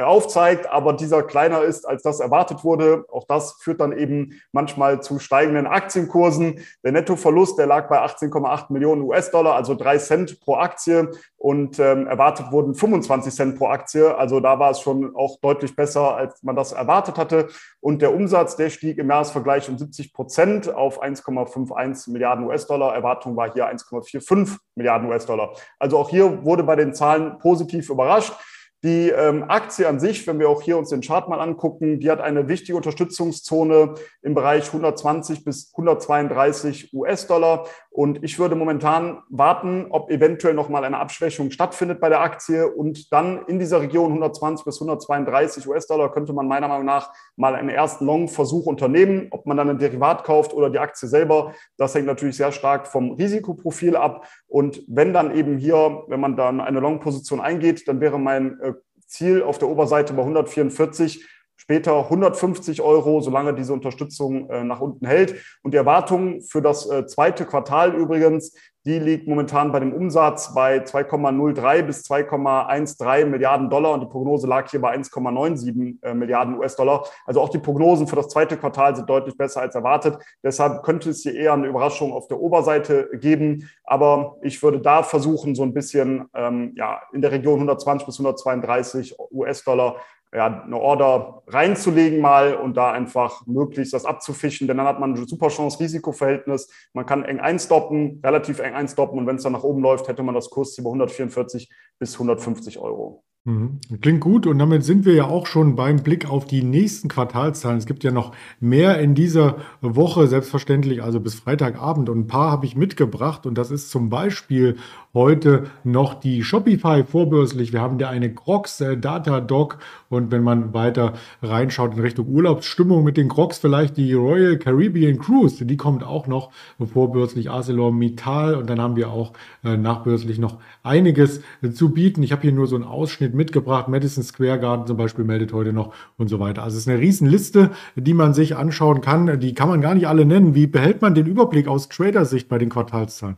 aufzeigt, 0.03 0.69
aber 0.69 0.93
dieser 0.93 1.23
kleiner 1.23 1.63
ist, 1.63 1.87
als 1.87 2.03
das 2.03 2.19
erwartet 2.19 2.63
wurde. 2.63 3.05
Auch 3.11 3.25
das 3.27 3.53
führt 3.53 3.81
dann 3.81 3.97
eben 3.97 4.39
manchmal 4.51 5.01
zu 5.01 5.17
steigenden 5.17 5.65
Aktienkursen. 5.65 6.59
Der 6.83 6.91
Nettoverlust, 6.91 7.57
der 7.57 7.65
lag 7.65 7.89
bei 7.89 7.99
18,8 7.99 8.71
Millionen 8.71 9.01
US-Dollar, 9.01 9.55
also 9.55 9.73
drei 9.73 9.97
Cent 9.97 10.39
pro 10.41 10.57
Aktie 10.57 11.09
und 11.37 11.79
ähm, 11.79 12.05
erwartet 12.05 12.51
wurden 12.51 12.75
25 12.75 13.33
Cent 13.33 13.57
pro 13.57 13.67
Aktie. 13.67 14.15
Also 14.15 14.39
da 14.41 14.59
war 14.59 14.69
es 14.69 14.81
schon 14.81 15.15
auch 15.15 15.39
deutlich 15.39 15.75
besser, 15.75 16.15
als 16.15 16.43
man 16.43 16.55
das 16.55 16.73
erwartet 16.73 17.17
hatte. 17.17 17.47
Und 17.79 18.03
der 18.03 18.13
Umsatz, 18.13 18.57
der 18.57 18.69
stieg 18.69 18.99
im 18.99 19.09
Jahresvergleich 19.09 19.69
um 19.69 19.77
70 19.77 20.13
Prozent 20.13 20.71
auf 20.71 21.01
1,51 21.01 22.11
Milliarden 22.19 22.45
US-Dollar. 22.45 22.93
Erwartung 22.93 23.37
war 23.37 23.53
hier 23.53 23.71
1,45 23.71 24.57
Milliarden 24.75 25.09
US-Dollar. 25.09 25.53
Also 25.79 25.97
auch 25.97 26.09
hier 26.09 26.43
wurde 26.43 26.63
bei 26.63 26.75
den 26.75 26.93
Zahlen 26.93 27.39
positiv 27.39 27.89
überrascht. 27.89 28.33
Die 28.81 29.09
ähm, 29.09 29.43
Aktie 29.49 29.85
an 29.89 29.99
sich, 29.99 30.25
wenn 30.25 30.39
wir 30.39 30.47
auch 30.47 30.61
hier 30.61 30.77
uns 30.77 30.89
den 30.89 31.01
Chart 31.01 31.27
mal 31.27 31.41
angucken, 31.41 31.99
die 31.99 32.09
hat 32.09 32.21
eine 32.21 32.47
wichtige 32.47 32.77
Unterstützungszone 32.77 33.95
im 34.21 34.33
Bereich 34.33 34.67
120 34.67 35.43
bis 35.43 35.73
132 35.75 36.93
US-Dollar. 36.93 37.65
Und 37.89 38.23
ich 38.23 38.39
würde 38.39 38.55
momentan 38.55 39.21
warten, 39.27 39.87
ob 39.89 40.09
eventuell 40.09 40.53
nochmal 40.53 40.85
eine 40.85 40.99
Abschwächung 40.99 41.51
stattfindet 41.51 41.99
bei 41.99 42.07
der 42.07 42.21
Aktie. 42.21 42.69
Und 42.69 43.11
dann 43.11 43.45
in 43.47 43.59
dieser 43.59 43.81
Region 43.81 44.11
120 44.11 44.63
bis 44.63 44.77
132 44.79 45.67
US-Dollar 45.67 46.09
könnte 46.13 46.31
man 46.31 46.47
meiner 46.47 46.69
Meinung 46.69 46.85
nach 46.85 47.11
mal 47.35 47.55
einen 47.55 47.67
ersten 47.67 48.05
Long-Versuch 48.05 48.65
unternehmen. 48.65 49.27
Ob 49.31 49.45
man 49.45 49.57
dann 49.57 49.69
ein 49.69 49.79
Derivat 49.79 50.23
kauft 50.23 50.53
oder 50.53 50.69
die 50.69 50.79
Aktie 50.79 51.09
selber, 51.09 51.53
das 51.75 51.95
hängt 51.95 52.05
natürlich 52.05 52.37
sehr 52.37 52.53
stark 52.53 52.87
vom 52.87 53.11
Risikoprofil 53.11 53.97
ab. 53.97 54.25
Und 54.47 54.81
wenn 54.87 55.11
dann 55.11 55.35
eben 55.35 55.57
hier, 55.57 56.03
wenn 56.07 56.21
man 56.21 56.37
dann 56.37 56.61
eine 56.61 56.79
Long-Position 56.79 57.41
eingeht, 57.41 57.85
dann 57.89 57.99
wäre 57.99 58.17
mein 58.17 58.57
äh, 58.61 58.68
Ziel 59.09 59.41
auf 59.41 59.57
der 59.57 59.67
Oberseite 59.67 60.13
bei 60.13 60.21
144 60.21 61.25
später 61.59 62.05
150 62.05 62.81
Euro, 62.81 63.19
solange 63.19 63.53
diese 63.53 63.73
Unterstützung 63.73 64.49
äh, 64.49 64.63
nach 64.63 64.79
unten 64.79 65.05
hält. 65.05 65.35
Und 65.61 65.73
die 65.73 65.77
Erwartung 65.77 66.41
für 66.41 66.61
das 66.61 66.89
äh, 66.89 67.05
zweite 67.05 67.45
Quartal 67.45 67.93
übrigens, 67.93 68.55
die 68.85 68.97
liegt 68.97 69.27
momentan 69.27 69.73
bei 69.73 69.81
dem 69.81 69.91
Umsatz 69.91 70.53
bei 70.53 70.77
2,03 70.77 71.81
bis 71.81 72.09
2,13 72.09 73.25
Milliarden 73.25 73.69
Dollar 73.69 73.93
und 73.93 73.99
die 73.99 74.07
Prognose 74.07 74.47
lag 74.47 74.71
hier 74.71 74.79
bei 74.79 74.95
1,97 74.95 75.97
äh, 76.01 76.13
Milliarden 76.13 76.57
US-Dollar. 76.57 77.05
Also 77.25 77.41
auch 77.41 77.49
die 77.49 77.57
Prognosen 77.57 78.07
für 78.07 78.15
das 78.15 78.29
zweite 78.29 78.55
Quartal 78.55 78.95
sind 78.95 79.09
deutlich 79.09 79.35
besser 79.35 79.61
als 79.61 79.75
erwartet. 79.75 80.17
Deshalb 80.43 80.81
könnte 80.83 81.09
es 81.09 81.23
hier 81.23 81.35
eher 81.35 81.53
eine 81.53 81.67
Überraschung 81.67 82.13
auf 82.13 82.29
der 82.29 82.39
Oberseite 82.39 83.09
geben. 83.19 83.69
Aber 83.83 84.37
ich 84.41 84.63
würde 84.63 84.79
da 84.79 85.03
versuchen, 85.03 85.55
so 85.55 85.63
ein 85.63 85.73
bisschen 85.73 86.29
ähm, 86.33 86.71
ja, 86.77 87.01
in 87.11 87.21
der 87.21 87.33
Region 87.33 87.55
120 87.55 88.05
bis 88.05 88.15
132 88.15 89.17
US-Dollar 89.31 89.97
ja, 90.33 90.63
eine 90.63 90.77
Order 90.77 91.41
reinzulegen 91.47 92.21
mal 92.21 92.55
und 92.55 92.77
da 92.77 92.91
einfach 92.91 93.45
möglichst 93.47 93.93
das 93.93 94.05
abzufischen, 94.05 94.67
denn 94.67 94.77
dann 94.77 94.85
hat 94.85 94.99
man 94.99 95.13
ein 95.13 95.27
super 95.27 95.47
Chance-Risiko-Verhältnis. 95.47 96.69
Man 96.93 97.05
kann 97.05 97.23
eng 97.23 97.39
einstoppen, 97.39 98.19
relativ 98.23 98.59
eng 98.59 98.75
einstoppen 98.75 99.17
und 99.17 99.27
wenn 99.27 99.37
es 99.37 99.43
dann 99.43 99.53
nach 99.53 99.63
oben 99.63 99.81
läuft, 99.81 100.07
hätte 100.07 100.23
man 100.23 100.35
das 100.35 100.49
Kursziel 100.49 100.83
bei 100.83 100.89
144 100.89 101.69
bis 101.97 102.13
150 102.13 102.77
Euro. 102.77 103.23
Mhm. 103.45 103.79
Klingt 104.01 104.21
gut 104.21 104.45
und 104.47 104.59
damit 104.59 104.83
sind 104.83 105.05
wir 105.05 105.13
ja 105.13 105.25
auch 105.25 105.47
schon 105.47 105.75
beim 105.75 106.03
Blick 106.03 106.29
auf 106.29 106.45
die 106.45 106.61
nächsten 106.61 107.07
Quartalszahlen. 107.07 107.77
Es 107.77 107.85
gibt 107.85 108.03
ja 108.03 108.11
noch 108.11 108.33
mehr 108.59 108.99
in 108.99 109.15
dieser 109.15 109.57
Woche, 109.81 110.27
selbstverständlich, 110.27 111.01
also 111.01 111.19
bis 111.19 111.35
Freitagabend 111.35 112.09
und 112.09 112.19
ein 112.19 112.27
paar 112.27 112.51
habe 112.51 112.65
ich 112.65 112.75
mitgebracht 112.75 113.45
und 113.45 113.57
das 113.57 113.71
ist 113.71 113.89
zum 113.89 114.09
Beispiel 114.09 114.77
heute 115.13 115.65
noch 115.83 116.13
die 116.13 116.43
Shopify 116.43 117.03
vorbörslich. 117.03 117.73
Wir 117.73 117.81
haben 117.81 117.97
da 117.97 118.09
eine 118.09 118.33
Crocs 118.33 118.81
äh, 118.81 118.97
Datadog 118.97 119.79
und 120.09 120.31
wenn 120.31 120.43
man 120.43 120.73
weiter 120.73 121.13
reinschaut 121.41 121.95
in 121.95 122.01
Richtung 122.01 122.27
Urlaubsstimmung 122.27 123.03
mit 123.03 123.17
den 123.17 123.27
Crocs, 123.27 123.57
vielleicht 123.57 123.97
die 123.97 124.13
Royal 124.13 124.57
Caribbean 124.57 125.17
Cruise, 125.17 125.65
die 125.65 125.77
kommt 125.77 126.03
auch 126.03 126.27
noch 126.27 126.51
vorbörslich 126.93 127.49
ArcelorMittal 127.49 128.55
und 128.55 128.69
dann 128.69 128.79
haben 128.79 128.95
wir 128.95 129.09
auch 129.09 129.33
äh, 129.63 129.77
nachbörslich 129.77 130.37
noch 130.37 130.59
einiges 130.83 131.41
äh, 131.63 131.71
zu 131.71 131.89
bieten. 131.89 132.21
Ich 132.21 132.31
habe 132.31 132.43
hier 132.43 132.51
nur 132.51 132.67
so 132.67 132.75
einen 132.75 132.85
Ausschnitt 132.85 133.33
mitgebracht. 133.33 133.87
Madison 133.87 134.23
Square 134.23 134.59
Garden 134.59 134.85
zum 134.85 134.97
Beispiel 134.97 135.25
meldet 135.25 135.53
heute 135.53 135.73
noch 135.73 135.93
und 136.17 136.27
so 136.27 136.39
weiter. 136.39 136.61
Also 136.61 136.77
es 136.77 136.83
ist 136.83 136.89
eine 136.89 136.99
Riesenliste, 136.99 137.71
die 137.95 138.13
man 138.13 138.35
sich 138.35 138.55
anschauen 138.55 139.01
kann. 139.01 139.39
Die 139.39 139.55
kann 139.55 139.69
man 139.69 139.81
gar 139.81 139.95
nicht 139.95 140.07
alle 140.07 140.25
nennen. 140.25 140.53
Wie 140.53 140.67
behält 140.67 141.01
man 141.01 141.15
den 141.15 141.25
Überblick 141.25 141.67
aus 141.67 141.89
Trader-Sicht 141.89 142.47
bei 142.47 142.59
den 142.59 142.69
Quartalszahlen? 142.69 143.37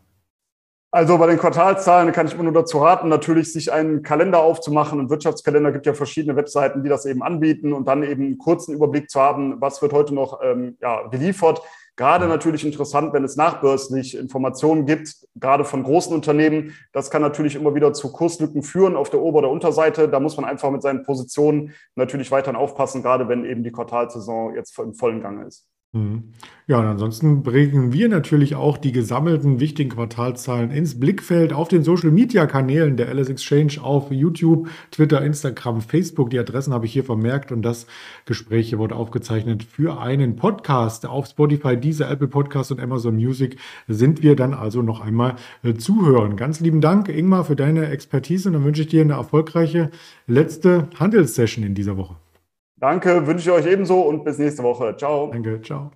Also 0.93 1.17
bei 1.17 1.27
den 1.27 1.38
Quartalszahlen 1.38 2.12
kann 2.12 2.27
ich 2.27 2.33
immer 2.33 2.43
nur 2.43 2.51
dazu 2.51 2.79
raten, 2.79 3.07
natürlich 3.07 3.53
sich 3.53 3.71
einen 3.71 4.03
Kalender 4.03 4.39
aufzumachen. 4.39 5.00
Ein 5.00 5.10
Wirtschaftskalender 5.10 5.71
gibt 5.71 5.86
ja 5.86 5.93
verschiedene 5.93 6.36
Webseiten, 6.36 6.83
die 6.83 6.89
das 6.89 7.05
eben 7.05 7.24
anbieten 7.24 7.71
und 7.71 7.88
dann 7.88 8.03
eben 8.03 8.24
einen 8.25 8.38
kurzen 8.38 8.75
Überblick 8.75 9.10
zu 9.10 9.21
haben, 9.21 9.62
was 9.62 9.81
wird 9.81 9.93
heute 9.93 10.13
noch 10.13 10.41
ähm, 10.43 10.77
ja, 10.81 11.07
geliefert. 11.07 11.62
Gerade 11.95 12.27
natürlich 12.27 12.65
interessant, 12.65 13.13
wenn 13.13 13.24
es 13.24 13.38
nachbörslich 13.38 14.17
Informationen 14.17 14.86
gibt, 14.86 15.27
gerade 15.36 15.63
von 15.63 15.83
großen 15.83 16.13
Unternehmen. 16.13 16.75
Das 16.91 17.10
kann 17.10 17.21
natürlich 17.21 17.55
immer 17.55 17.74
wieder 17.74 17.93
zu 17.93 18.12
Kurslücken 18.12 18.62
führen 18.62 18.98
auf 18.98 19.10
der 19.10 19.21
Ober- 19.21 19.39
oder 19.39 19.50
Unterseite. 19.50 20.10
Da 20.10 20.19
muss 20.19 20.36
man 20.36 20.43
einfach 20.43 20.71
mit 20.71 20.81
seinen 20.81 21.03
Positionen 21.03 21.74
natürlich 21.95 22.31
weiterhin 22.31 22.57
aufpassen, 22.57 23.01
gerade 23.01 23.29
wenn 23.29 23.45
eben 23.45 23.63
die 23.63 23.71
Quartalsaison 23.71 24.55
jetzt 24.55 24.77
im 24.77 24.93
vollen 24.93 25.21
Gange 25.21 25.45
ist. 25.45 25.69
Mhm. 25.93 26.24
Ja, 26.67 26.79
und 26.79 26.86
ansonsten 26.86 27.43
bringen 27.43 27.91
wir 27.91 28.07
natürlich 28.07 28.55
auch 28.55 28.77
die 28.77 28.93
gesammelten 28.93 29.60
wichtigen 29.60 29.89
Quartalszahlen 29.89 30.71
ins 30.71 30.98
Blickfeld 30.98 31.51
auf 31.51 31.67
den 31.67 31.83
Social 31.83 32.12
Media 32.12 32.45
Kanälen 32.45 32.95
der 32.95 33.13
LS 33.13 33.27
Exchange 33.27 33.74
auf 33.81 34.10
YouTube, 34.10 34.69
Twitter, 34.89 35.21
Instagram, 35.21 35.81
Facebook. 35.81 36.29
Die 36.29 36.39
Adressen 36.39 36.74
habe 36.74 36.86
ich 36.86 36.93
hier 36.93 37.03
vermerkt 37.03 37.51
und 37.51 37.62
das 37.62 37.88
Gespräch 38.24 38.77
wurde 38.77 38.95
aufgezeichnet 38.95 39.63
für 39.63 40.00
einen 40.00 40.38
Podcast 40.38 41.05
auf 41.05 41.25
Spotify, 41.25 41.75
dieser 41.75 42.10
Apple 42.10 42.29
Podcast 42.29 42.71
und 42.71 42.79
Amazon 42.79 43.15
Music 43.17 43.57
sind 43.89 44.24
wir 44.24 44.38
dann 44.38 44.53
also 44.53 44.81
noch 44.81 45.01
einmal 45.01 45.36
äh, 45.62 45.74
zuhören. 45.74 46.38
Ganz 46.38 46.62
lieben 46.62 46.79
Dank, 46.79 47.10
Ingmar, 47.10 47.43
für 47.43 47.57
deine 47.57 47.89
Expertise 47.89 48.48
und 48.48 48.53
dann 48.53 48.63
wünsche 48.63 48.83
ich 48.83 48.88
dir 48.88 49.01
eine 49.01 49.13
erfolgreiche 49.13 49.91
letzte 50.25 50.88
Handelssession 50.98 51.65
in 51.65 51.75
dieser 51.75 51.98
Woche. 51.98 52.15
Danke, 52.82 53.28
wünsche 53.28 53.50
ich 53.50 53.56
euch 53.56 53.72
ebenso 53.72 54.02
und 54.02 54.24
bis 54.24 54.40
nächste 54.40 54.64
Woche. 54.64 54.96
Ciao. 54.98 55.28
Danke, 55.32 55.62
ciao. 55.62 55.92